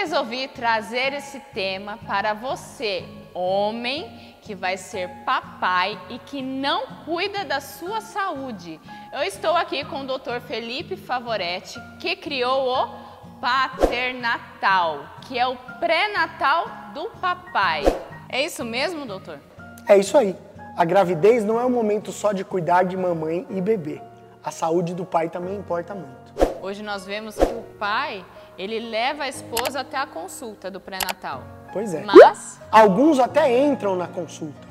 resolvi 0.00 0.48
trazer 0.48 1.12
esse 1.12 1.38
tema 1.52 1.98
para 2.06 2.32
você, 2.32 3.04
homem 3.34 4.34
que 4.40 4.54
vai 4.54 4.78
ser 4.78 5.10
papai 5.26 6.00
e 6.08 6.18
que 6.18 6.40
não 6.40 6.86
cuida 7.04 7.44
da 7.44 7.60
sua 7.60 8.00
saúde. 8.00 8.80
Eu 9.12 9.22
estou 9.22 9.54
aqui 9.54 9.84
com 9.84 10.00
o 10.00 10.06
Dr. 10.06 10.40
Felipe 10.48 10.96
Favoretti, 10.96 11.78
que 12.00 12.16
criou 12.16 12.66
o 12.66 13.40
paternatal, 13.42 15.04
que 15.28 15.38
é 15.38 15.46
o 15.46 15.54
pré-natal 15.78 16.66
do 16.94 17.10
papai. 17.20 17.84
É 18.26 18.42
isso 18.42 18.64
mesmo, 18.64 19.04
doutor? 19.04 19.38
É 19.86 19.98
isso 19.98 20.16
aí. 20.16 20.34
A 20.78 20.84
gravidez 20.86 21.44
não 21.44 21.60
é 21.60 21.66
um 21.66 21.70
momento 21.70 22.10
só 22.10 22.32
de 22.32 22.42
cuidar 22.42 22.84
de 22.84 22.96
mamãe 22.96 23.46
e 23.50 23.60
bebê. 23.60 24.00
A 24.42 24.50
saúde 24.50 24.94
do 24.94 25.04
pai 25.04 25.28
também 25.28 25.56
importa 25.56 25.94
muito. 25.94 26.20
Hoje 26.62 26.82
nós 26.82 27.04
vemos 27.04 27.36
que 27.36 27.44
o 27.44 27.62
pai, 27.78 28.24
ele 28.60 28.78
leva 28.78 29.22
a 29.22 29.28
esposa 29.28 29.80
até 29.80 29.96
a 29.96 30.06
consulta 30.06 30.70
do 30.70 30.78
pré-natal. 30.78 31.42
Pois 31.72 31.94
é. 31.94 32.02
Mas 32.02 32.60
Alguns 32.70 33.18
até 33.18 33.58
entram 33.58 33.96
na 33.96 34.06
consulta, 34.06 34.68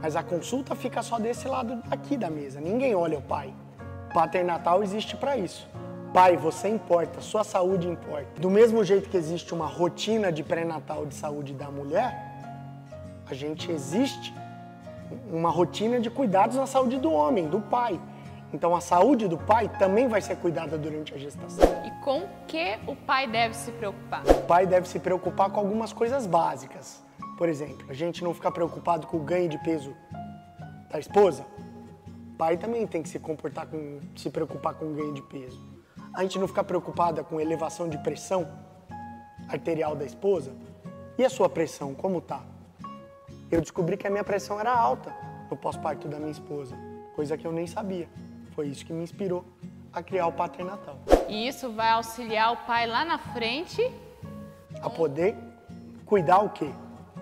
mas 0.00 0.16
a 0.16 0.22
consulta 0.22 0.74
fica 0.74 1.02
só 1.02 1.18
desse 1.18 1.46
lado 1.46 1.82
aqui 1.90 2.16
da 2.16 2.30
mesa. 2.30 2.58
Ninguém 2.58 2.94
olha 2.94 3.18
o 3.18 3.22
pai. 3.22 3.52
Paternatal 4.14 4.82
existe 4.82 5.14
para 5.14 5.36
isso. 5.36 5.68
Pai, 6.14 6.38
você 6.38 6.68
importa, 6.68 7.20
sua 7.20 7.44
saúde 7.44 7.86
importa. 7.86 8.40
Do 8.40 8.48
mesmo 8.48 8.82
jeito 8.82 9.10
que 9.10 9.16
existe 9.18 9.52
uma 9.52 9.66
rotina 9.66 10.32
de 10.32 10.42
pré-natal 10.42 11.04
de 11.04 11.14
saúde 11.14 11.52
da 11.52 11.70
mulher, 11.70 12.16
a 13.30 13.34
gente 13.34 13.70
existe 13.70 14.34
uma 15.30 15.50
rotina 15.50 16.00
de 16.00 16.08
cuidados 16.08 16.56
na 16.56 16.66
saúde 16.66 16.96
do 16.96 17.12
homem, 17.12 17.46
do 17.46 17.60
pai. 17.60 18.00
Então 18.52 18.74
a 18.74 18.80
saúde 18.80 19.28
do 19.28 19.36
pai 19.36 19.68
também 19.78 20.08
vai 20.08 20.20
ser 20.20 20.36
cuidada 20.36 20.78
durante 20.78 21.14
a 21.14 21.18
gestação. 21.18 21.66
e 21.84 21.90
com 22.02 22.26
que 22.46 22.78
o 22.86 22.96
pai 22.96 23.26
deve 23.26 23.54
se 23.54 23.70
preocupar? 23.72 24.22
O 24.26 24.46
pai 24.46 24.66
deve 24.66 24.88
se 24.88 24.98
preocupar 24.98 25.50
com 25.50 25.60
algumas 25.60 25.92
coisas 25.92 26.26
básicas. 26.26 27.04
Por 27.36 27.48
exemplo, 27.48 27.86
a 27.90 27.92
gente 27.92 28.24
não 28.24 28.32
ficar 28.32 28.50
preocupado 28.50 29.06
com 29.06 29.18
o 29.18 29.20
ganho 29.20 29.48
de 29.48 29.58
peso 29.58 29.94
da 30.90 30.98
esposa. 30.98 31.44
O 32.32 32.36
pai 32.38 32.56
também 32.56 32.86
tem 32.86 33.02
que 33.02 33.08
se 33.08 33.18
comportar 33.18 33.66
com, 33.66 34.00
se 34.16 34.30
preocupar 34.30 34.74
com 34.74 34.86
o 34.86 34.94
ganho 34.94 35.12
de 35.12 35.22
peso. 35.22 35.62
A 36.14 36.22
gente 36.22 36.38
não 36.38 36.48
ficar 36.48 36.64
preocupada 36.64 37.22
com 37.22 37.38
elevação 37.38 37.88
de 37.88 37.98
pressão 37.98 38.48
arterial 39.48 39.94
da 39.94 40.04
esposa. 40.04 40.52
E 41.18 41.24
a 41.24 41.28
sua 41.30 41.48
pressão, 41.48 41.94
como 41.94 42.20
tá? 42.20 42.42
Eu 43.50 43.60
descobri 43.60 43.96
que 43.96 44.06
a 44.06 44.10
minha 44.10 44.24
pressão 44.24 44.58
era 44.58 44.72
alta 44.72 45.14
no 45.50 45.56
pós-parto 45.56 46.08
da 46.08 46.18
minha 46.18 46.30
esposa, 46.30 46.76
coisa 47.14 47.36
que 47.36 47.46
eu 47.46 47.52
nem 47.52 47.66
sabia. 47.66 48.08
Foi 48.58 48.66
isso 48.66 48.84
que 48.84 48.92
me 48.92 49.04
inspirou 49.04 49.44
a 49.92 50.02
criar 50.02 50.26
o 50.26 50.32
paternatal. 50.32 50.98
E 51.28 51.46
isso 51.46 51.70
vai 51.70 51.90
auxiliar 51.90 52.52
o 52.54 52.56
pai 52.66 52.88
lá 52.88 53.04
na 53.04 53.16
frente 53.16 53.80
a 54.82 54.90
poder 54.90 55.36
cuidar 56.04 56.40
o 56.40 56.50
quê? 56.50 56.68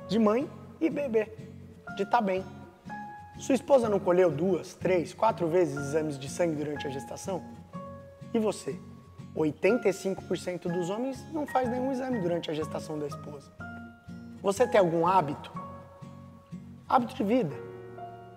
De 0.09 0.19
mãe 0.19 0.51
e 0.81 0.89
bebê, 0.89 1.31
de 1.95 2.05
estar 2.05 2.23
bem. 2.23 2.43
Sua 3.37 3.55
esposa 3.55 3.87
não 3.87 4.01
colheu 4.01 4.31
duas, 4.31 4.73
três, 4.73 5.13
quatro 5.13 5.47
vezes 5.47 5.77
exames 5.77 6.19
de 6.19 6.27
sangue 6.27 6.57
durante 6.57 6.87
a 6.87 6.91
gestação? 6.91 7.43
E 8.33 8.39
você? 8.39 8.81
85% 9.37 10.73
dos 10.73 10.89
homens 10.89 11.23
não 11.35 11.47
faz 11.47 11.69
nenhum 11.69 11.93
exame 11.93 12.19
durante 12.19 12.51
a 12.51 12.55
gestação 12.55 12.99
da 12.99 13.07
esposa. 13.07 13.53
Você 14.41 14.67
tem 14.67 14.81
algum 14.81 15.07
hábito? 15.07 15.53
Hábito 16.89 17.15
de 17.15 17.25
vida 17.25 17.66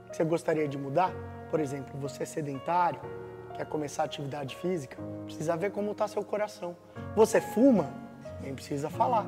que 0.10 0.18
você 0.18 0.24
gostaria 0.24 0.68
de 0.68 0.78
mudar? 0.78 1.12
Por 1.50 1.60
exemplo, 1.60 1.98
você 2.00 2.24
é 2.24 2.26
sedentário, 2.26 3.00
quer 3.56 3.66
começar 3.66 4.04
atividade 4.04 4.56
física, 4.56 4.98
precisa 5.26 5.56
ver 5.56 5.72
como 5.72 5.92
está 5.92 6.08
seu 6.08 6.24
coração. 6.24 6.76
Você 7.16 7.40
fuma? 7.40 7.90
Nem 8.42 8.54
precisa 8.54 8.90
falar. 8.90 9.26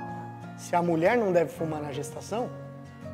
Se 0.58 0.76
a 0.76 0.82
mulher 0.82 1.18
não 1.18 1.32
deve 1.32 1.52
fumar 1.52 1.82
na 1.82 1.92
gestação, 1.92 2.50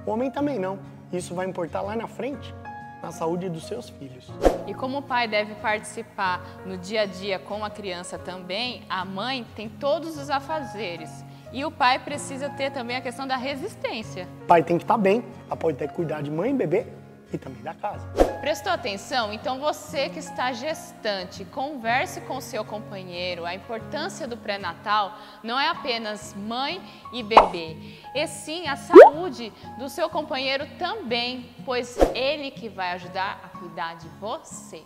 o 0.06 0.12
homem 0.12 0.32
também 0.32 0.60
não. 0.60 0.80
Isso 1.12 1.34
vai 1.34 1.46
importar 1.46 1.82
lá 1.82 1.96
na 1.96 2.08
frente, 2.08 2.54
na 3.02 3.12
saúde 3.12 3.50
dos 3.50 3.66
seus 3.68 3.90
filhos. 3.90 4.30
E 4.66 4.74
como 4.74 5.00
o 5.00 5.02
pai 5.02 5.28
deve 5.28 5.56
participar 5.56 6.42
no 6.66 6.78
dia 6.78 7.02
a 7.02 7.06
dia 7.06 7.40
com 7.40 7.64
a 7.64 7.70
criança 7.70 8.18
também, 8.18 8.84
a 8.90 9.06
mãe 9.06 9.46
tem 9.56 9.70
todos 9.70 10.18
os 10.18 10.30
afazeres. 10.30 11.10
E 11.54 11.64
o 11.64 11.72
pai 11.72 12.00
precisa 12.00 12.50
ter 12.50 12.72
também 12.72 12.98
a 12.98 13.02
questão 13.02 13.26
da 13.26 13.38
resistência. 13.38 14.28
O 14.44 14.48
pai 14.48 14.62
tem 14.64 14.78
que 14.78 14.84
estar 14.84 14.98
bem, 14.98 15.24
para 15.48 15.56
poder 15.56 15.90
cuidar 15.92 16.22
de 16.22 16.30
mãe, 16.30 16.54
bebê 16.54 16.86
e 17.32 17.38
também 17.38 17.62
da 17.62 17.74
casa. 17.74 18.08
Prestou 18.42 18.72
atenção? 18.72 19.34
Então 19.34 19.60
você 19.60 20.10
que 20.10 20.20
está 20.20 20.54
gestante, 20.54 21.44
converse 21.46 22.22
com 22.22 22.40
seu 22.40 22.64
companheiro. 22.64 23.46
A 23.46 23.54
importância 23.54 24.28
do 24.28 24.38
pré-natal 24.38 25.18
não 25.44 25.60
é 25.60 25.70
apenas 25.70 26.34
mãe 26.34 26.82
e 27.12 27.24
bebê, 27.24 27.76
e 28.14 28.28
sim 28.28 28.68
a 28.68 28.76
saúde 28.76 29.52
do 29.78 29.90
seu 29.90 30.10
companheiro 30.10 30.66
também, 30.78 31.56
pois 31.66 31.98
ele 32.14 32.52
que 32.52 32.70
vai 32.70 32.94
ajudar 32.94 33.40
a 33.44 33.58
cuidar 33.58 33.96
de 33.96 34.08
você. 34.20 34.84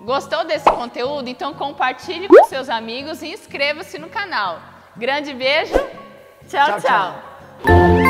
Gostou 0.00 0.44
desse 0.44 0.70
conteúdo? 0.70 1.28
Então 1.28 1.54
compartilhe 1.54 2.28
com 2.28 2.44
seus 2.44 2.68
amigos 2.68 3.22
e 3.22 3.28
inscreva-se 3.28 3.98
no 3.98 4.08
canal. 4.08 4.60
Grande 4.96 5.32
beijo. 5.34 5.74
tchau. 6.48 6.66
Tchau, 6.66 6.80
tchau. 6.80 7.22
tchau. 7.64 8.05